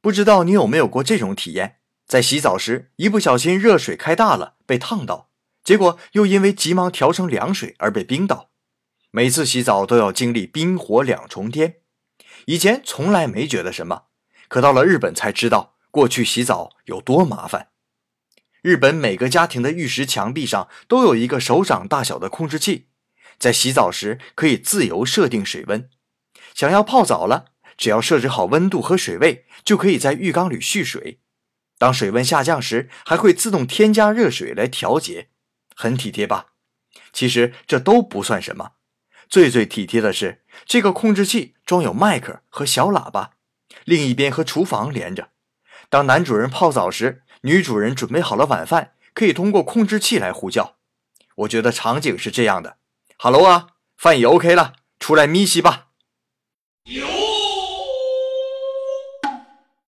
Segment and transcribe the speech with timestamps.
[0.00, 1.76] 不知道你有没有过这种体验？
[2.06, 5.30] 在洗澡时一不小心热水开大了，被烫到，
[5.62, 8.50] 结果又因为急忙调成凉水而被冰到。
[9.10, 11.76] 每次洗澡都要经历冰火两重天，
[12.46, 14.04] 以前从来没觉得什么，
[14.48, 17.68] 可到了日本才知道过去洗澡有多麻烦。
[18.62, 22.88] 日本每个家庭的浴室墙壁上都有一个手掌大小的控制器，
[23.38, 25.88] 在洗澡时可以自由设定水温。
[26.54, 27.49] 想要泡澡了，
[27.80, 31.20] 只要设置好温度和水位，就可以在浴缸里蓄水。
[31.78, 35.30] 当水温下降时，还会自动添加热水来调节，
[35.74, 36.48] 很体贴吧？
[37.10, 38.72] 其实这都不算什么，
[39.30, 43.30] 最最体贴的是这个控制器装有麦克和小喇叭，
[43.86, 45.30] 另一边和厨房连着。
[45.88, 50.76] 当男主人泡澡时，女主人准备好了晚饭，可以通过控制器来呼叫。
[51.36, 52.76] 我觉得场景是这样的
[53.16, 55.86] ：“哈喽啊，饭也 OK 了，出来咪西吧。”